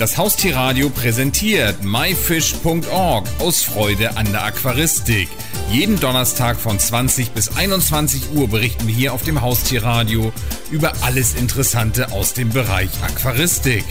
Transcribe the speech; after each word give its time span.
Das 0.00 0.16
Haustierradio 0.16 0.88
präsentiert 0.88 1.84
myfish.org 1.84 3.28
aus 3.38 3.62
Freude 3.62 4.16
an 4.16 4.32
der 4.32 4.46
Aquaristik. 4.46 5.28
Jeden 5.70 6.00
Donnerstag 6.00 6.56
von 6.56 6.78
20 6.78 7.32
bis 7.32 7.54
21 7.54 8.30
Uhr 8.34 8.48
berichten 8.48 8.86
wir 8.86 8.94
hier 8.94 9.12
auf 9.12 9.24
dem 9.24 9.42
Haustierradio 9.42 10.32
über 10.70 10.94
alles 11.02 11.34
Interessante 11.34 12.12
aus 12.12 12.32
dem 12.32 12.48
Bereich 12.48 12.88
Aquaristik. 13.02 13.84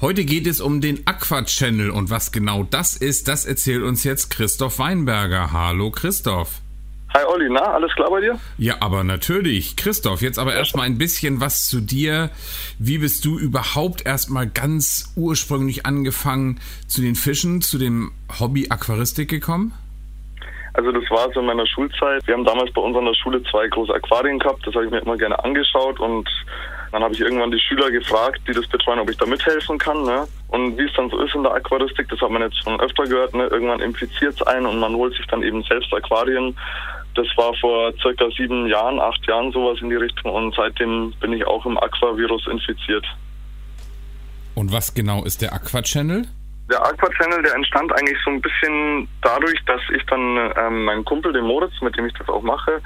Heute 0.00 0.24
geht 0.24 0.48
es 0.48 0.60
um 0.60 0.80
den 0.80 1.06
Aqua 1.06 1.44
Channel 1.44 1.90
und 1.90 2.10
was 2.10 2.32
genau 2.32 2.64
das 2.64 2.96
ist, 2.96 3.28
das 3.28 3.44
erzählt 3.44 3.84
uns 3.84 4.02
jetzt 4.02 4.30
Christoph 4.30 4.80
Weinberger. 4.80 5.52
Hallo 5.52 5.92
Christoph. 5.92 6.60
Hi 7.18 7.24
Olli, 7.24 7.48
na, 7.50 7.62
alles 7.62 7.92
klar 7.96 8.10
bei 8.10 8.20
dir? 8.20 8.38
Ja, 8.58 8.76
aber 8.78 9.02
natürlich. 9.02 9.76
Christoph, 9.76 10.22
jetzt 10.22 10.38
aber 10.38 10.54
erstmal 10.54 10.86
ein 10.86 10.98
bisschen 10.98 11.40
was 11.40 11.66
zu 11.66 11.80
dir. 11.80 12.30
Wie 12.78 12.98
bist 12.98 13.24
du 13.24 13.40
überhaupt 13.40 14.06
erstmal 14.06 14.46
ganz 14.46 15.12
ursprünglich 15.16 15.84
angefangen 15.84 16.60
zu 16.86 17.02
den 17.02 17.16
Fischen, 17.16 17.60
zu 17.60 17.76
dem 17.76 18.12
Hobby 18.38 18.68
Aquaristik 18.70 19.28
gekommen? 19.28 19.72
Also 20.74 20.92
das 20.92 21.10
war 21.10 21.28
so 21.34 21.40
in 21.40 21.46
meiner 21.46 21.66
Schulzeit. 21.66 22.24
Wir 22.28 22.34
haben 22.34 22.44
damals 22.44 22.72
bei 22.72 22.82
uns 22.82 22.96
an 22.96 23.06
der 23.06 23.14
Schule 23.14 23.42
zwei 23.50 23.66
große 23.66 23.92
Aquarien 23.92 24.38
gehabt. 24.38 24.64
Das 24.64 24.72
habe 24.76 24.84
ich 24.84 24.90
mir 24.92 25.00
immer 25.00 25.16
gerne 25.16 25.42
angeschaut 25.42 25.98
und 25.98 26.28
dann 26.92 27.02
habe 27.02 27.14
ich 27.14 27.20
irgendwann 27.20 27.50
die 27.50 27.58
Schüler 27.58 27.90
gefragt, 27.90 28.40
die 28.46 28.52
das 28.52 28.66
betreuen, 28.68 29.00
ob 29.00 29.10
ich 29.10 29.16
da 29.16 29.26
mithelfen 29.26 29.76
kann. 29.76 30.04
Ne? 30.04 30.28
Und 30.48 30.78
wie 30.78 30.84
es 30.84 30.92
dann 30.94 31.10
so 31.10 31.18
ist 31.18 31.34
in 31.34 31.42
der 31.42 31.52
Aquaristik, 31.52 32.08
das 32.08 32.20
hat 32.20 32.30
man 32.30 32.42
jetzt 32.42 32.62
schon 32.62 32.80
öfter 32.80 33.04
gehört, 33.04 33.34
ne? 33.34 33.48
irgendwann 33.48 33.80
infiziert 33.80 34.34
es 34.34 34.46
einen 34.46 34.66
und 34.66 34.78
man 34.78 34.94
holt 34.94 35.14
sich 35.14 35.26
dann 35.26 35.42
eben 35.42 35.64
selbst 35.64 35.92
Aquarien. 35.92 36.56
Das 37.18 37.26
war 37.36 37.52
vor 37.54 37.92
circa 38.00 38.30
sieben 38.30 38.68
Jahren, 38.68 39.00
acht 39.00 39.26
Jahren 39.26 39.50
sowas 39.50 39.76
in 39.82 39.90
die 39.90 39.96
Richtung 39.96 40.32
und 40.32 40.54
seitdem 40.54 41.12
bin 41.18 41.32
ich 41.32 41.44
auch 41.44 41.66
im 41.66 41.76
Aquavirus 41.76 42.46
infiziert. 42.46 43.04
Und 44.54 44.72
was 44.72 44.94
genau 44.94 45.24
ist 45.24 45.42
der 45.42 45.52
Aqua 45.52 45.82
Channel? 45.82 46.28
Der 46.70 46.80
Aqua 46.80 47.08
Channel, 47.10 47.42
der 47.42 47.56
entstand 47.56 47.92
eigentlich 47.92 48.18
so 48.24 48.30
ein 48.30 48.40
bisschen 48.40 49.08
dadurch, 49.22 49.58
dass 49.66 49.80
ich 49.96 50.04
dann 50.06 50.52
ähm, 50.56 50.84
meinen 50.84 51.04
Kumpel, 51.04 51.32
den 51.32 51.44
Moritz, 51.44 51.72
mit 51.82 51.96
dem 51.96 52.06
ich 52.06 52.14
das 52.14 52.28
auch 52.28 52.42
mache, 52.42 52.80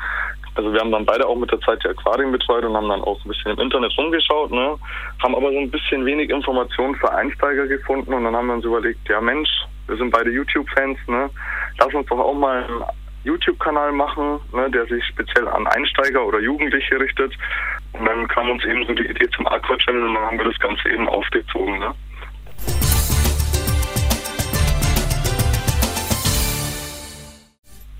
also 0.54 0.72
wir 0.72 0.80
haben 0.80 0.92
dann 0.92 1.04
beide 1.04 1.26
auch 1.26 1.36
mit 1.36 1.50
der 1.50 1.60
Zeit 1.60 1.82
die 1.84 1.88
Aquarien 1.88 2.32
betreut 2.32 2.64
und 2.64 2.74
haben 2.74 2.88
dann 2.88 3.02
auch 3.02 3.22
ein 3.22 3.28
bisschen 3.28 3.52
im 3.52 3.58
Internet 3.58 3.92
rumgeschaut, 3.98 4.50
ne? 4.50 4.78
haben 5.22 5.34
aber 5.34 5.52
so 5.52 5.58
ein 5.58 5.70
bisschen 5.70 6.06
wenig 6.06 6.30
Informationen 6.30 6.94
für 6.94 7.12
Einsteiger 7.12 7.66
gefunden 7.66 8.14
und 8.14 8.24
dann 8.24 8.34
haben 8.34 8.46
wir 8.46 8.54
uns 8.54 8.64
überlegt, 8.64 9.06
ja 9.10 9.20
Mensch, 9.20 9.50
wir 9.88 9.96
sind 9.96 10.10
beide 10.10 10.30
YouTube-Fans, 10.30 10.98
ne? 11.06 11.28
lass 11.78 11.92
uns 11.92 12.06
doch 12.06 12.18
auch 12.18 12.34
mal 12.34 12.66
YouTube-Kanal 13.24 13.92
machen, 13.92 14.40
ne, 14.52 14.70
der 14.70 14.86
sich 14.86 15.04
speziell 15.06 15.48
an 15.48 15.66
Einsteiger 15.66 16.24
oder 16.24 16.40
Jugendliche 16.40 16.98
richtet. 16.98 17.32
Und 17.92 18.04
dann 18.04 18.26
kam 18.28 18.50
uns 18.50 18.64
eben 18.64 18.84
so 18.86 18.94
die 18.94 19.06
Idee 19.06 19.28
zum 19.30 19.46
Aqua-Channel 19.46 20.02
und 20.08 20.14
dann 20.14 20.24
haben 20.24 20.38
wir 20.38 20.46
das 20.46 20.58
Ganze 20.58 20.88
eben 20.88 21.08
aufgezogen. 21.08 21.78
Ne? 21.78 21.94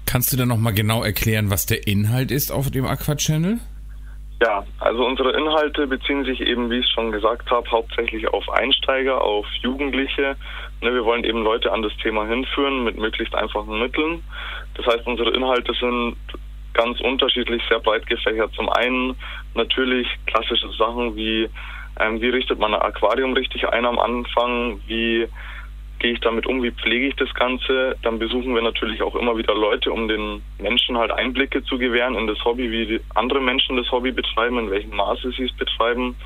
Kannst 0.06 0.30
du 0.30 0.36
dann 0.36 0.48
nochmal 0.48 0.74
genau 0.74 1.02
erklären, 1.02 1.50
was 1.50 1.64
der 1.64 1.86
Inhalt 1.86 2.30
ist 2.30 2.52
auf 2.52 2.70
dem 2.70 2.84
Aqua 2.84 3.16
Channel? 3.16 3.60
Ja, 4.42 4.64
also 4.80 5.06
unsere 5.06 5.32
Inhalte 5.38 5.86
beziehen 5.86 6.24
sich 6.24 6.40
eben, 6.40 6.68
wie 6.68 6.80
ich 6.80 6.84
es 6.84 6.90
schon 6.90 7.12
gesagt 7.12 7.48
habe, 7.50 7.70
hauptsächlich 7.70 8.26
auf 8.28 8.46
Einsteiger, 8.50 9.22
auf 9.22 9.46
Jugendliche. 9.62 10.36
Ne, 10.82 10.92
wir 10.92 11.04
wollen 11.04 11.22
eben 11.22 11.44
Leute 11.44 11.72
an 11.72 11.80
das 11.80 11.96
Thema 12.02 12.26
hinführen 12.26 12.82
mit 12.82 12.98
möglichst 12.98 13.34
einfachen 13.34 13.78
Mitteln. 13.78 14.22
Das 14.74 14.86
heißt, 14.86 15.06
unsere 15.06 15.30
Inhalte 15.30 15.72
sind 15.74 16.16
ganz 16.74 17.00
unterschiedlich, 17.00 17.62
sehr 17.68 17.80
breit 17.80 18.06
gefächert. 18.06 18.52
Zum 18.54 18.68
einen 18.70 19.16
natürlich 19.54 20.08
klassische 20.26 20.70
Sachen 20.72 21.16
wie, 21.16 21.48
ähm, 22.00 22.20
wie 22.20 22.28
richtet 22.28 22.58
man 22.58 22.74
ein 22.74 22.80
Aquarium 22.80 23.34
richtig 23.34 23.68
ein 23.68 23.84
am 23.84 23.98
Anfang, 23.98 24.80
wie 24.86 25.28
gehe 25.98 26.12
ich 26.12 26.20
damit 26.20 26.46
um, 26.46 26.62
wie 26.62 26.72
pflege 26.72 27.08
ich 27.08 27.16
das 27.16 27.32
Ganze. 27.34 27.96
Dann 28.02 28.18
besuchen 28.18 28.54
wir 28.54 28.62
natürlich 28.62 29.02
auch 29.02 29.14
immer 29.14 29.36
wieder 29.36 29.54
Leute, 29.54 29.92
um 29.92 30.08
den 30.08 30.42
Menschen 30.58 30.98
halt 30.98 31.12
Einblicke 31.12 31.62
zu 31.62 31.78
gewähren 31.78 32.16
in 32.16 32.26
das 32.26 32.44
Hobby, 32.44 32.70
wie 32.70 33.00
andere 33.14 33.40
Menschen 33.40 33.76
das 33.76 33.90
Hobby 33.92 34.10
betreiben, 34.10 34.58
in 34.58 34.70
welchem 34.70 34.96
Maße 34.96 35.30
sie 35.30 35.44
es 35.44 35.52
betreiben. 35.52 36.16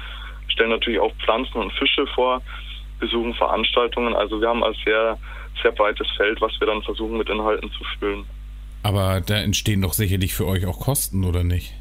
Stellen 0.49 0.71
natürlich 0.71 1.01
auch 1.01 1.13
Pflanzen 1.17 1.59
und 1.59 1.73
Fische 1.75 2.07
vor, 2.07 2.41
besuchen 2.99 3.35
Veranstaltungen. 3.35 4.15
Also 4.15 4.41
wir 4.41 4.49
haben 4.49 4.65
ein 4.65 4.75
sehr, 4.85 5.19
sehr 5.63 5.73
breites 5.73 6.11
Feld, 6.17 6.41
was 6.41 6.59
wir 6.59 6.67
dann 6.67 6.83
versuchen 6.83 7.19
mit 7.19 7.29
Inhalten 7.29 7.71
zu 7.73 7.85
füllen. 7.99 8.25
Aber 8.87 9.21
da 9.21 9.37
entstehen 9.37 9.83
doch 9.83 9.93
sicherlich 9.93 10.35
für 10.35 10.47
euch 10.47 10.65
auch 10.67 10.79
Kosten, 10.79 11.25
oder 11.25 11.43
nicht? 11.43 11.73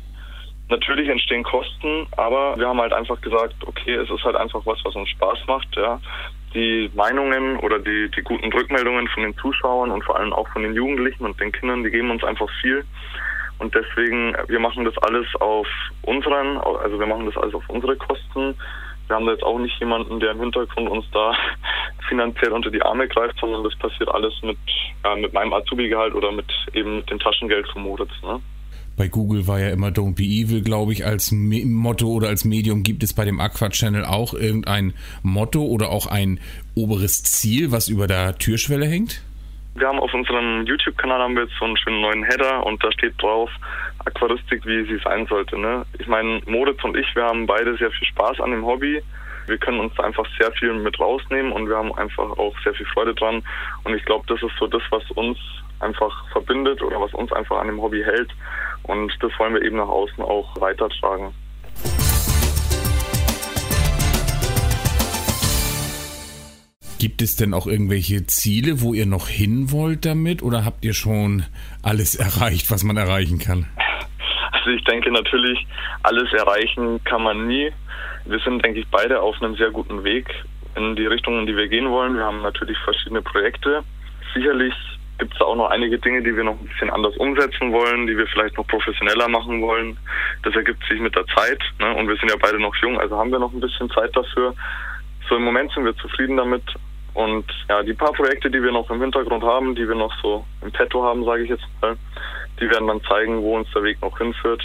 Natürlich 0.69 1.07
entstehen 1.07 1.43
Kosten, 1.43 2.07
aber 2.17 2.57
wir 2.57 2.67
haben 2.67 2.81
halt 2.81 2.93
einfach 2.93 3.21
gesagt, 3.21 3.53
okay, 3.67 3.93
es 3.93 4.09
ist 4.09 4.23
halt 4.23 4.35
einfach 4.35 4.65
was, 4.65 4.79
was 4.83 4.95
uns 4.95 5.09
Spaß 5.09 5.37
macht, 5.47 5.67
ja 5.75 5.99
die 6.55 6.89
Meinungen 6.95 7.57
oder 7.57 7.79
die, 7.79 8.09
die 8.15 8.21
guten 8.21 8.51
Rückmeldungen 8.51 9.07
von 9.09 9.23
den 9.23 9.37
Zuschauern 9.37 9.91
und 9.91 10.03
vor 10.03 10.17
allem 10.17 10.33
auch 10.33 10.47
von 10.47 10.63
den 10.63 10.73
Jugendlichen 10.73 11.25
und 11.25 11.39
den 11.39 11.51
Kindern, 11.51 11.83
die 11.83 11.91
geben 11.91 12.09
uns 12.09 12.23
einfach 12.23 12.49
viel. 12.61 12.83
Und 13.59 13.75
deswegen, 13.75 14.35
wir 14.47 14.59
machen 14.59 14.85
das 14.85 14.97
alles 14.99 15.27
auf 15.39 15.67
unseren, 16.01 16.57
also 16.57 16.99
wir 16.99 17.07
machen 17.07 17.25
das 17.25 17.37
alles 17.37 17.53
auf 17.53 17.63
unsere 17.69 17.95
Kosten. 17.97 18.55
Wir 19.07 19.15
haben 19.15 19.25
da 19.25 19.33
jetzt 19.33 19.43
auch 19.43 19.59
nicht 19.59 19.79
jemanden, 19.79 20.19
der 20.19 20.31
im 20.31 20.39
Hintergrund 20.39 20.89
uns 20.89 21.05
da 21.11 21.33
finanziell 22.09 22.51
unter 22.51 22.71
die 22.71 22.81
Arme 22.81 23.07
greift, 23.07 23.39
sondern 23.39 23.63
das 23.63 23.75
passiert 23.77 24.09
alles 24.09 24.33
mit, 24.41 24.57
ja, 25.03 25.15
mit 25.15 25.33
meinem 25.33 25.53
Azubi-Gehalt 25.53 26.13
oder 26.15 26.31
mit 26.31 26.51
eben 26.73 26.97
mit 26.97 27.09
dem 27.09 27.19
Taschengeld 27.19 27.67
von 27.69 27.83
Moritz. 27.83 28.11
Ne? 28.23 28.39
Bei 28.97 29.09
Google 29.09 29.45
war 29.47 29.59
ja 29.59 29.69
immer 29.71 29.89
Don't 29.89 30.15
Be 30.15 30.23
Evil, 30.23 30.61
glaube 30.61 30.93
ich, 30.93 31.05
als 31.05 31.31
Motto 31.33 32.07
oder 32.07 32.29
als 32.29 32.45
Medium. 32.45 32.83
Gibt 32.83 33.03
es 33.03 33.13
bei 33.13 33.25
dem 33.25 33.41
Aqua 33.41 33.69
Channel 33.69 34.05
auch 34.05 34.33
irgendein 34.33 34.93
Motto 35.21 35.63
oder 35.63 35.89
auch 35.89 36.07
ein 36.07 36.39
oberes 36.75 37.23
Ziel, 37.23 37.73
was 37.73 37.89
über 37.89 38.07
der 38.07 38.37
Türschwelle 38.37 38.85
hängt? 38.85 39.21
Wir 39.75 39.87
haben 39.89 39.99
auf 39.99 40.13
unserem 40.13 40.65
YouTube-Kanal 40.65 41.19
haben 41.19 41.35
wir 41.35 41.43
jetzt 41.43 41.55
so 41.59 41.65
einen 41.65 41.75
schönen 41.75 41.99
neuen 41.99 42.23
Header 42.23 42.65
und 42.65 42.81
da 42.81 42.89
steht 42.93 43.21
drauf 43.21 43.49
Aquaristik, 44.05 44.65
wie 44.65 44.85
sie 44.85 44.99
sein 45.03 45.25
sollte. 45.27 45.57
Ne? 45.57 45.85
Ich 45.99 46.07
meine, 46.07 46.41
Moritz 46.45 46.83
und 46.83 46.95
ich, 46.95 47.15
wir 47.15 47.23
haben 47.23 47.45
beide 47.45 47.75
sehr 47.77 47.91
viel 47.91 48.07
Spaß 48.07 48.39
an 48.39 48.51
dem 48.51 48.65
Hobby. 48.65 49.01
Wir 49.47 49.57
können 49.57 49.79
uns 49.79 49.99
einfach 49.99 50.25
sehr 50.39 50.51
viel 50.53 50.73
mit 50.73 50.99
rausnehmen 50.99 51.51
und 51.51 51.67
wir 51.67 51.77
haben 51.77 51.93
einfach 51.95 52.31
auch 52.37 52.55
sehr 52.63 52.73
viel 52.73 52.85
Freude 52.87 53.13
dran. 53.13 53.43
Und 53.83 53.93
ich 53.93 54.03
glaube, 54.05 54.25
das 54.27 54.41
ist 54.41 54.57
so 54.59 54.67
das, 54.67 54.81
was 54.89 55.03
uns 55.11 55.37
einfach 55.79 56.27
verbindet 56.31 56.81
oder 56.81 56.99
was 56.99 57.13
uns 57.13 57.31
einfach 57.33 57.59
an 57.59 57.67
dem 57.67 57.81
Hobby 57.81 58.01
hält. 58.03 58.31
Und 58.83 59.11
das 59.21 59.31
wollen 59.37 59.53
wir 59.53 59.61
eben 59.61 59.77
nach 59.77 59.87
außen 59.87 60.23
auch 60.23 60.59
weitertragen. 60.59 61.33
Gibt 66.97 67.21
es 67.21 67.35
denn 67.35 67.53
auch 67.53 67.67
irgendwelche 67.67 68.25
Ziele, 68.25 68.81
wo 68.81 68.93
ihr 68.93 69.05
noch 69.05 69.27
hin 69.27 69.71
wollt 69.71 70.05
damit 70.05 70.41
oder 70.41 70.65
habt 70.65 70.85
ihr 70.85 70.93
schon 70.93 71.43
alles 71.83 72.15
erreicht, 72.15 72.71
was 72.71 72.83
man 72.83 72.97
erreichen 72.97 73.37
kann? 73.37 73.67
Also 74.65 74.77
ich 74.77 74.83
denke 74.85 75.11
natürlich, 75.11 75.67
alles 76.01 76.33
erreichen 76.33 76.99
kann 77.03 77.21
man 77.21 77.45
nie. 77.45 77.71
Wir 78.25 78.39
sind, 78.39 78.65
denke 78.65 78.79
ich, 78.79 78.87
beide 78.89 79.21
auf 79.21 79.39
einem 79.39 79.55
sehr 79.55 79.69
guten 79.69 80.03
Weg 80.03 80.25
in 80.75 80.95
die 80.95 81.05
Richtung, 81.05 81.39
in 81.39 81.45
die 81.45 81.55
wir 81.55 81.67
gehen 81.67 81.91
wollen. 81.91 82.15
Wir 82.15 82.23
haben 82.23 82.41
natürlich 82.41 82.75
verschiedene 82.79 83.21
Projekte. 83.21 83.83
Sicherlich 84.33 84.73
gibt 85.19 85.35
es 85.35 85.41
auch 85.41 85.55
noch 85.55 85.69
einige 85.69 85.99
Dinge, 85.99 86.23
die 86.23 86.35
wir 86.35 86.43
noch 86.43 86.59
ein 86.59 86.65
bisschen 86.65 86.89
anders 86.89 87.15
umsetzen 87.17 87.71
wollen, 87.71 88.07
die 88.07 88.17
wir 88.17 88.25
vielleicht 88.25 88.57
noch 88.57 88.65
professioneller 88.65 89.27
machen 89.27 89.61
wollen. 89.61 89.99
Das 90.41 90.55
ergibt 90.55 90.83
sich 90.89 90.99
mit 90.99 91.15
der 91.15 91.27
Zeit. 91.27 91.61
Ne? 91.79 91.93
Und 91.93 92.07
wir 92.07 92.15
sind 92.15 92.31
ja 92.31 92.37
beide 92.41 92.59
noch 92.59 92.75
jung, 92.77 92.99
also 92.99 93.15
haben 93.15 93.31
wir 93.31 93.37
noch 93.37 93.53
ein 93.53 93.61
bisschen 93.61 93.87
Zeit 93.91 94.15
dafür. 94.15 94.55
So 95.29 95.35
im 95.35 95.43
Moment 95.43 95.71
sind 95.73 95.85
wir 95.85 95.95
zufrieden 95.97 96.37
damit. 96.37 96.63
Und 97.13 97.45
ja, 97.69 97.83
die 97.83 97.93
paar 97.93 98.13
Projekte, 98.13 98.49
die 98.49 98.63
wir 98.63 98.71
noch 98.71 98.89
im 98.89 98.99
Hintergrund 98.99 99.43
haben, 99.43 99.75
die 99.75 99.87
wir 99.87 99.95
noch 99.95 100.13
so 100.23 100.43
im 100.63 100.71
Petto 100.71 101.03
haben, 101.03 101.23
sage 101.23 101.43
ich 101.43 101.49
jetzt 101.49 101.63
mal, 101.81 101.95
die 102.59 102.69
werden 102.69 102.87
dann 102.87 103.01
zeigen, 103.03 103.41
wo 103.41 103.57
uns 103.57 103.67
der 103.73 103.83
Weg 103.83 104.01
noch 104.01 104.17
hinführt. 104.17 104.63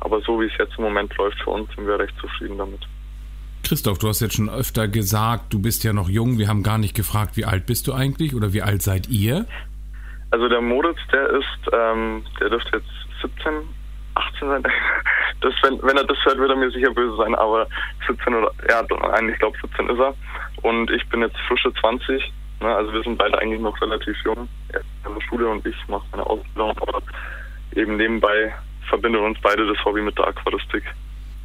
Aber 0.00 0.20
so 0.20 0.40
wie 0.40 0.46
es 0.46 0.52
jetzt 0.58 0.76
im 0.78 0.84
Moment 0.84 1.16
läuft 1.16 1.38
für 1.42 1.50
uns, 1.50 1.68
sind 1.74 1.86
wir 1.86 1.98
recht 1.98 2.14
zufrieden 2.20 2.58
damit. 2.58 2.80
Christoph, 3.62 3.98
du 3.98 4.08
hast 4.08 4.20
jetzt 4.20 4.36
schon 4.36 4.48
öfter 4.48 4.86
gesagt, 4.86 5.52
du 5.52 5.60
bist 5.60 5.82
ja 5.82 5.92
noch 5.92 6.08
jung. 6.08 6.38
Wir 6.38 6.48
haben 6.48 6.62
gar 6.62 6.78
nicht 6.78 6.94
gefragt, 6.94 7.36
wie 7.36 7.44
alt 7.44 7.66
bist 7.66 7.88
du 7.88 7.94
eigentlich 7.94 8.34
oder 8.34 8.52
wie 8.52 8.62
alt 8.62 8.82
seid 8.82 9.08
ihr? 9.08 9.46
Also 10.30 10.48
der 10.48 10.60
Moritz, 10.60 10.98
der 11.12 11.30
ist, 11.30 11.72
ähm, 11.72 12.24
der 12.38 12.50
dürfte 12.50 12.76
jetzt 12.76 13.22
17, 13.22 13.52
18 14.14 14.48
sein. 14.48 14.62
Das, 15.42 15.52
wenn, 15.62 15.82
wenn 15.82 15.98
er 15.98 16.04
das 16.04 16.16
hört, 16.24 16.38
wird 16.38 16.48
er 16.48 16.56
mir 16.56 16.70
sicher 16.70 16.90
böse 16.90 17.14
sein, 17.18 17.34
aber 17.34 17.66
17 18.06 18.34
oder, 18.34 18.50
ja, 18.70 18.82
nein, 19.10 19.28
ich 19.28 19.38
glaube 19.38 19.54
17 19.60 19.90
ist 19.90 19.98
er. 19.98 20.14
Und 20.62 20.90
ich 20.90 21.06
bin 21.10 21.20
jetzt 21.20 21.36
frische 21.46 21.70
20. 21.74 22.32
Ne? 22.60 22.74
Also 22.74 22.90
wir 22.94 23.02
sind 23.02 23.18
beide 23.18 23.38
eigentlich 23.38 23.60
noch 23.60 23.78
relativ 23.82 24.16
jung. 24.24 24.48
Der 24.72 24.80
Schule 25.28 25.48
und 25.48 25.64
ich 25.66 25.76
mache 25.88 26.04
meine 26.10 26.26
Ausbildung, 26.26 26.70
aber 26.78 27.02
eben 27.74 27.96
nebenbei 27.96 28.54
verbindet 28.88 29.20
uns 29.20 29.38
beide 29.42 29.66
das 29.66 29.84
Hobby 29.84 30.02
mit 30.02 30.16
der 30.18 30.28
Aquaristik. 30.28 30.84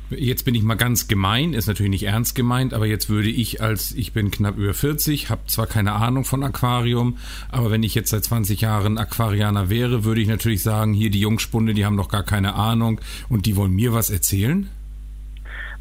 Jetzt 0.09 0.43
bin 0.43 0.55
ich 0.55 0.63
mal 0.63 0.75
ganz 0.75 1.07
gemein, 1.07 1.53
ist 1.53 1.67
natürlich 1.67 1.89
nicht 1.89 2.03
ernst 2.03 2.35
gemeint, 2.35 2.73
aber 2.73 2.85
jetzt 2.85 3.09
würde 3.09 3.29
ich 3.29 3.61
als, 3.61 3.93
ich 3.93 4.11
bin 4.11 4.29
knapp 4.29 4.57
über 4.57 4.73
40, 4.73 5.29
habe 5.29 5.45
zwar 5.47 5.67
keine 5.67 5.93
Ahnung 5.93 6.25
von 6.25 6.43
Aquarium, 6.43 7.17
aber 7.49 7.71
wenn 7.71 7.81
ich 7.81 7.95
jetzt 7.95 8.09
seit 8.09 8.25
20 8.25 8.59
Jahren 8.59 8.97
Aquarianer 8.97 9.69
wäre, 9.69 10.03
würde 10.03 10.19
ich 10.19 10.27
natürlich 10.27 10.63
sagen, 10.63 10.93
hier 10.93 11.11
die 11.11 11.21
Jungspunde, 11.21 11.73
die 11.73 11.85
haben 11.85 11.95
doch 11.95 12.09
gar 12.09 12.23
keine 12.23 12.55
Ahnung 12.55 12.99
und 13.29 13.45
die 13.45 13.55
wollen 13.55 13.71
mir 13.71 13.93
was 13.93 14.09
erzählen? 14.09 14.69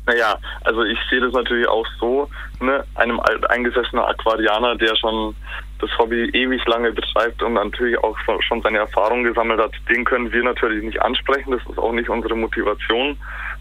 Naja, 0.06 0.38
also 0.62 0.84
ich 0.84 0.98
sehe 1.10 1.20
das 1.20 1.32
natürlich 1.32 1.66
auch 1.66 1.86
so, 1.98 2.30
ne, 2.60 2.84
einem 2.94 3.18
alteingesessenen 3.18 4.04
Aquarianer, 4.04 4.76
der 4.76 4.94
schon 4.94 5.34
das 5.80 5.90
Hobby 5.98 6.30
ewig 6.32 6.64
lange 6.66 6.92
betreibt 6.92 7.42
und 7.42 7.54
natürlich 7.54 7.98
auch 7.98 8.16
schon 8.40 8.62
seine 8.62 8.78
Erfahrungen 8.78 9.24
gesammelt 9.24 9.60
hat, 9.60 9.72
den 9.88 10.04
können 10.04 10.32
wir 10.32 10.42
natürlich 10.42 10.82
nicht 10.84 11.00
ansprechen. 11.02 11.52
Das 11.52 11.62
ist 11.68 11.78
auch 11.78 11.92
nicht 11.92 12.08
unsere 12.08 12.36
Motivation, 12.36 13.16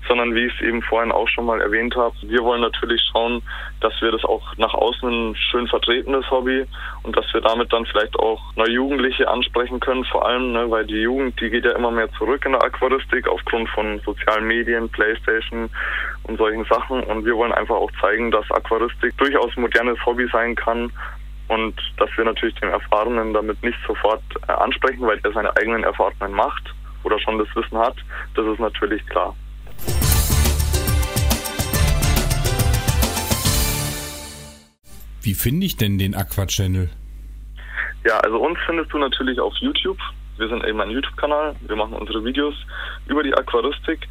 sondern 0.08 0.34
wie 0.34 0.46
ich 0.46 0.54
es 0.56 0.62
eben 0.62 0.82
vorhin 0.82 1.12
auch 1.12 1.28
schon 1.28 1.46
mal 1.46 1.62
erwähnt 1.62 1.96
habe, 1.96 2.16
wir 2.22 2.44
wollen 2.44 2.62
natürlich 2.62 3.02
schauen, 3.12 3.42
dass 3.82 3.94
wir 4.02 4.12
das 4.12 4.24
auch 4.24 4.56
nach 4.58 4.74
außen 4.74 5.36
schön 5.36 5.68
vertreten, 5.68 6.14
das 6.14 6.30
Hobby, 6.32 6.66
und 7.04 7.16
dass 7.16 7.32
wir 7.34 7.42
damit 7.42 7.72
dann 7.74 7.86
vielleicht 7.86 8.18
auch 8.18 8.42
neue 8.56 8.72
Jugendliche 8.72 9.28
ansprechen 9.28 9.80
können, 9.80 10.04
vor 10.06 10.28
allem, 10.28 10.54
ne, 10.54 10.70
weil 10.70 10.86
die 10.86 11.02
Jugend, 11.02 11.40
die 11.40 11.50
geht 11.50 11.66
ja 11.66 11.72
immer 11.72 11.92
mehr 11.92 12.12
zurück 12.14 12.46
in 12.46 12.54
der 12.54 12.64
Aquaristik 12.64 13.28
aufgrund 13.28 13.70
von 13.70 14.00
sozialen 14.06 14.46
Medien, 14.46 14.90
Playstation 14.90 15.70
und 16.24 16.38
solchen 16.38 16.66
Sachen. 16.66 17.04
Und 17.04 17.26
wir 17.26 17.36
wollen 17.36 17.52
einfach 17.52 17.76
auch 17.76 17.92
zeigen, 18.02 18.32
dass 18.32 18.50
Aquaristik 18.52 19.18
durchaus 19.18 19.56
modernes 19.58 20.04
Hobby 20.06 20.28
sein 20.32 20.56
kann 20.56 20.92
und 21.50 21.76
dass 21.98 22.10
wir 22.16 22.26
natürlich 22.26 22.56
den 22.56 22.70
Erfahrenen 22.70 23.34
damit 23.34 23.62
nicht 23.64 23.78
sofort 23.86 24.24
äh, 24.48 24.52
ansprechen, 24.52 25.02
weil 25.02 25.20
er 25.24 25.34
seine 25.34 25.56
eigenen 25.58 25.84
Erfahrungen 25.84 26.32
macht 26.32 26.74
oder 27.04 27.20
schon 27.20 27.38
das 27.38 27.48
Wissen 27.56 27.78
hat, 27.78 27.96
das 28.36 28.46
ist 28.46 28.60
natürlich 28.60 29.06
klar. 29.08 29.36
Wie 35.22 35.34
finde 35.34 35.66
ich 35.66 35.76
denn 35.76 35.98
den 35.98 36.16
Aqua 36.16 36.46
Channel? 36.46 36.90
Ja, 38.06 38.18
also 38.20 38.38
uns 38.38 38.58
findest 38.66 38.94
du 38.94 38.98
natürlich 38.98 39.40
auf 39.40 39.54
YouTube. 39.58 39.98
Wir 40.40 40.48
sind 40.48 40.66
eben 40.66 40.80
ein 40.80 40.90
YouTube-Kanal. 40.90 41.56
Wir 41.60 41.76
machen 41.76 41.94
unsere 41.94 42.24
Videos 42.24 42.56
über 43.08 43.24
die 43.24 43.34
Aquaristik. 43.34 44.08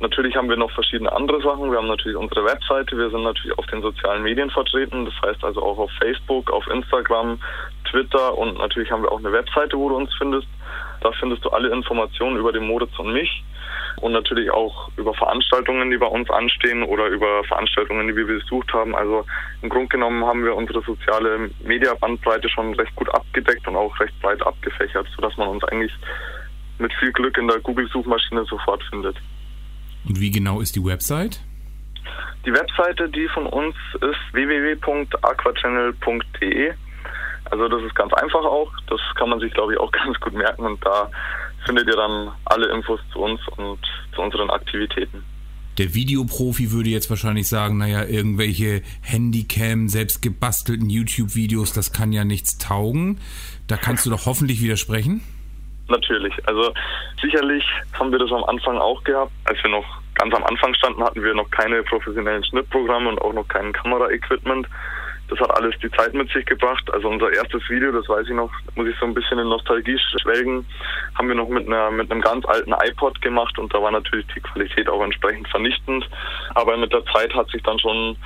Natürlich 0.00 0.34
haben 0.34 0.48
wir 0.48 0.56
noch 0.56 0.72
verschiedene 0.72 1.12
andere 1.12 1.40
Sachen. 1.40 1.70
Wir 1.70 1.78
haben 1.78 1.86
natürlich 1.86 2.16
unsere 2.16 2.44
Webseite. 2.44 2.96
Wir 2.96 3.10
sind 3.10 3.22
natürlich 3.22 3.56
auf 3.56 3.66
den 3.66 3.80
sozialen 3.80 4.24
Medien 4.24 4.50
vertreten. 4.50 5.04
Das 5.04 5.14
heißt 5.22 5.44
also 5.44 5.62
auch 5.62 5.78
auf 5.78 5.90
Facebook, 6.00 6.50
auf 6.50 6.66
Instagram, 6.66 7.38
Twitter 7.88 8.36
und 8.36 8.58
natürlich 8.58 8.90
haben 8.90 9.02
wir 9.02 9.12
auch 9.12 9.20
eine 9.20 9.32
Webseite, 9.32 9.78
wo 9.78 9.88
du 9.88 9.96
uns 9.96 10.12
findest. 10.18 10.48
Da 11.00 11.12
findest 11.12 11.44
du 11.44 11.50
alle 11.50 11.68
Informationen 11.68 12.38
über 12.38 12.52
den 12.52 12.66
Moritz 12.66 12.98
und 12.98 13.12
mich 13.12 13.44
und 13.98 14.12
natürlich 14.12 14.50
auch 14.50 14.90
über 14.96 15.14
Veranstaltungen, 15.14 15.90
die 15.90 15.98
bei 15.98 16.06
uns 16.06 16.30
anstehen 16.30 16.82
oder 16.82 17.06
über 17.06 17.44
Veranstaltungen, 17.44 18.08
die 18.08 18.16
wir 18.16 18.26
besucht 18.26 18.72
haben. 18.72 18.94
Also 18.94 19.24
im 19.62 19.68
Grunde 19.68 19.88
genommen 19.88 20.24
haben 20.24 20.44
wir 20.44 20.54
unsere 20.54 20.82
soziale 20.82 21.50
Media-Bandbreite 21.64 22.48
schon 22.48 22.74
recht 22.74 22.94
gut 22.96 23.12
abgedeckt 23.14 23.66
und 23.66 23.76
auch 23.76 23.98
recht 24.00 24.18
breit 24.20 24.44
abgefächert, 24.46 25.06
sodass 25.14 25.36
man 25.36 25.48
uns 25.48 25.64
eigentlich 25.64 25.92
mit 26.78 26.92
viel 26.94 27.12
Glück 27.12 27.36
in 27.38 27.48
der 27.48 27.60
Google-Suchmaschine 27.60 28.44
sofort 28.44 28.82
findet. 28.84 29.16
Und 30.06 30.20
wie 30.20 30.30
genau 30.30 30.60
ist 30.60 30.76
die 30.76 30.84
Website? 30.84 31.40
Die 32.46 32.52
Webseite, 32.52 33.08
die 33.08 33.26
von 33.28 33.46
uns 33.46 33.74
ist 33.94 34.20
www.aquachannel.de. 34.32 36.74
Also 37.50 37.66
das 37.68 37.82
ist 37.82 37.94
ganz 37.94 38.12
einfach 38.14 38.44
auch. 38.44 38.72
Das 38.88 39.00
kann 39.16 39.30
man 39.30 39.38
sich, 39.40 39.52
glaube 39.52 39.74
ich, 39.74 39.78
auch 39.78 39.92
ganz 40.04 40.18
gut 40.20 40.32
merken 40.34 40.64
und 40.64 40.84
da 40.84 41.10
findet 41.64 41.88
ihr 41.88 41.96
dann 41.96 42.30
alle 42.44 42.70
Infos 42.72 43.00
zu 43.12 43.20
uns 43.20 43.40
und 43.56 43.78
zu 44.14 44.22
unseren 44.22 44.50
Aktivitäten. 44.50 45.22
Der 45.78 45.94
Videoprofi 45.94 46.72
würde 46.72 46.88
jetzt 46.88 47.08
wahrscheinlich 47.08 47.46
sagen, 47.46 47.78
naja, 47.78 48.04
irgendwelche 48.04 48.82
Handycam, 49.00 49.88
selbst 49.88 50.22
gebastelten 50.22 50.90
YouTube-Videos, 50.90 51.72
das 51.72 51.92
kann 51.92 52.10
ja 52.10 52.24
nichts 52.24 52.58
taugen. 52.58 53.20
Da 53.68 53.76
kannst 53.76 54.04
du 54.04 54.10
doch 54.10 54.26
hoffentlich 54.26 54.60
widersprechen? 54.60 55.22
Natürlich. 55.86 56.34
Also 56.46 56.72
sicherlich 57.22 57.64
haben 57.92 58.10
wir 58.10 58.18
das 58.18 58.32
am 58.32 58.42
Anfang 58.44 58.76
auch 58.78 59.02
gehabt. 59.04 59.30
Als 59.44 59.62
wir 59.62 59.70
noch 59.70 59.86
ganz 60.14 60.34
am 60.34 60.44
Anfang 60.44 60.74
standen, 60.74 61.02
hatten 61.02 61.22
wir 61.22 61.32
noch 61.34 61.50
keine 61.50 61.82
professionellen 61.84 62.44
Schnittprogramme 62.44 63.08
und 63.08 63.20
auch 63.22 63.32
noch 63.32 63.46
kein 63.46 63.72
Kameraequipment. 63.72 64.66
Das 65.28 65.38
hat 65.40 65.50
alles 65.56 65.74
die 65.82 65.90
Zeit 65.90 66.14
mit 66.14 66.30
sich 66.30 66.44
gebracht. 66.46 66.90
Also 66.92 67.08
unser 67.08 67.32
erstes 67.32 67.62
Video, 67.68 67.92
das 67.92 68.08
weiß 68.08 68.26
ich 68.28 68.34
noch, 68.34 68.50
muss 68.74 68.88
ich 68.88 68.96
so 68.98 69.06
ein 69.06 69.14
bisschen 69.14 69.38
in 69.38 69.48
Nostalgie 69.48 69.98
schwelgen, 70.22 70.66
haben 71.14 71.28
wir 71.28 71.34
noch 71.34 71.48
mit 71.48 71.66
einer 71.66 71.90
mit 71.90 72.10
einem 72.10 72.20
ganz 72.20 72.44
alten 72.46 72.72
iPod 72.72 73.20
gemacht 73.20 73.58
und 73.58 73.72
da 73.74 73.82
war 73.82 73.90
natürlich 73.90 74.26
die 74.34 74.40
Qualität 74.40 74.88
auch 74.88 75.02
entsprechend 75.02 75.48
vernichtend. 75.48 76.08
Aber 76.54 76.76
mit 76.76 76.92
der 76.92 77.04
Zeit 77.06 77.34
hat 77.34 77.50
sich 77.50 77.62
dann 77.62 77.78
schon 77.78 78.16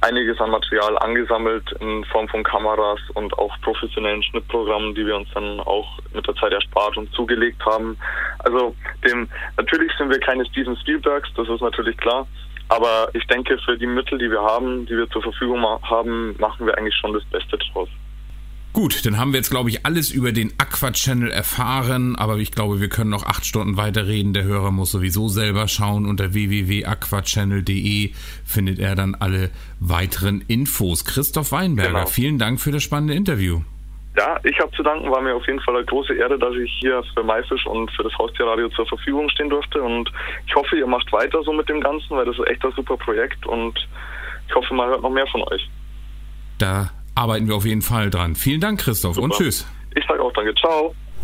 einiges 0.00 0.38
an 0.40 0.50
Material 0.50 0.98
angesammelt 0.98 1.72
in 1.80 2.04
Form 2.06 2.28
von 2.28 2.42
Kameras 2.42 3.00
und 3.14 3.36
auch 3.38 3.58
professionellen 3.62 4.22
Schnittprogrammen, 4.22 4.94
die 4.94 5.06
wir 5.06 5.16
uns 5.16 5.28
dann 5.32 5.60
auch 5.60 5.98
mit 6.12 6.26
der 6.26 6.34
Zeit 6.36 6.52
erspart 6.52 6.96
und 6.96 7.12
zugelegt 7.14 7.64
haben. 7.64 7.96
Also 8.40 8.74
dem 9.04 9.28
natürlich 9.56 9.90
sind 9.96 10.10
wir 10.10 10.20
keine 10.20 10.44
Steven 10.46 10.76
Spielbergs, 10.76 11.28
das 11.36 11.48
ist 11.48 11.60
natürlich 11.60 11.96
klar. 11.96 12.26
Aber 12.68 13.08
ich 13.12 13.24
denke, 13.26 13.58
für 13.64 13.76
die 13.76 13.86
Mittel, 13.86 14.18
die 14.18 14.30
wir 14.30 14.42
haben, 14.42 14.86
die 14.86 14.96
wir 14.96 15.08
zur 15.10 15.22
Verfügung 15.22 15.62
haben, 15.82 16.34
machen 16.38 16.66
wir 16.66 16.76
eigentlich 16.76 16.96
schon 16.96 17.12
das 17.12 17.24
Beste 17.26 17.58
draus. 17.58 17.88
Gut, 18.74 19.06
dann 19.06 19.18
haben 19.18 19.32
wir 19.32 19.38
jetzt, 19.38 19.50
glaube 19.50 19.70
ich, 19.70 19.86
alles 19.86 20.10
über 20.10 20.32
den 20.32 20.52
Aqua 20.58 20.90
Channel 20.90 21.30
erfahren, 21.30 22.16
aber 22.16 22.38
ich 22.38 22.50
glaube, 22.50 22.80
wir 22.80 22.88
können 22.88 23.10
noch 23.10 23.24
acht 23.24 23.46
Stunden 23.46 23.76
weiterreden. 23.76 24.32
Der 24.32 24.42
Hörer 24.42 24.72
muss 24.72 24.90
sowieso 24.90 25.28
selber 25.28 25.68
schauen. 25.68 26.06
Unter 26.06 26.34
www.aquachannel.de 26.34 28.10
findet 28.44 28.80
er 28.80 28.96
dann 28.96 29.14
alle 29.14 29.50
weiteren 29.78 30.40
Infos. 30.48 31.04
Christoph 31.04 31.52
Weinberger, 31.52 31.92
genau. 31.92 32.06
vielen 32.06 32.40
Dank 32.40 32.60
für 32.60 32.72
das 32.72 32.82
spannende 32.82 33.14
Interview. 33.14 33.60
Ja, 34.16 34.38
ich 34.44 34.58
habe 34.60 34.70
zu 34.72 34.82
danken. 34.82 35.10
War 35.10 35.20
mir 35.20 35.34
auf 35.34 35.46
jeden 35.46 35.60
Fall 35.60 35.76
eine 35.76 35.84
große 35.84 36.14
Ehre, 36.14 36.38
dass 36.38 36.54
ich 36.54 36.72
hier 36.80 37.02
für 37.14 37.24
Maifisch 37.24 37.66
und 37.66 37.90
für 37.92 38.04
das 38.04 38.16
Haustierradio 38.16 38.68
zur 38.70 38.86
Verfügung 38.86 39.28
stehen 39.28 39.50
durfte. 39.50 39.82
Und 39.82 40.10
ich 40.46 40.54
hoffe, 40.54 40.76
ihr 40.76 40.86
macht 40.86 41.12
weiter 41.12 41.42
so 41.42 41.52
mit 41.52 41.68
dem 41.68 41.80
Ganzen, 41.80 42.10
weil 42.10 42.24
das 42.24 42.38
ist 42.38 42.46
echt 42.46 42.64
ein 42.64 42.72
super 42.72 42.96
Projekt. 42.96 43.44
Und 43.46 43.88
ich 44.48 44.54
hoffe, 44.54 44.72
man 44.74 44.88
hört 44.88 45.02
noch 45.02 45.10
mehr 45.10 45.26
von 45.26 45.42
euch. 45.44 45.68
Da 46.58 46.90
arbeiten 47.16 47.48
wir 47.48 47.56
auf 47.56 47.64
jeden 47.64 47.82
Fall 47.82 48.10
dran. 48.10 48.36
Vielen 48.36 48.60
Dank, 48.60 48.80
Christoph, 48.80 49.14
super. 49.14 49.24
und 49.24 49.34
tschüss. 49.34 49.66
Ich 49.96 50.04
sage 50.06 50.22
auch 50.22 50.32
danke. 50.32 50.54
Ciao. 50.54 50.94